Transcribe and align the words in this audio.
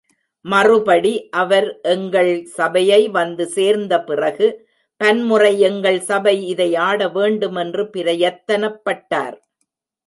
மறுபடி 0.45 1.11
அவர் 1.41 1.67
எங்கள் 1.81 2.31
சபையை 2.45 3.01
வந்து 3.09 3.45
சேர்ந்த 3.57 3.93
பிறகு 4.09 4.47
பன்முறை 5.01 5.53
எங்கள் 5.69 6.01
சபை 6.01 6.35
இதை 6.47 6.69
ஆட 6.87 7.09
வேண்டுமென்று 7.19 7.85
பிரயத்தனப்பட்டார். 7.95 9.37